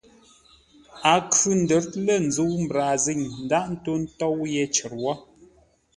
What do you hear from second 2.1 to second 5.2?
ńzə́u mbrazîŋ ńdághʼ ńtó ńtóu yé cər wó.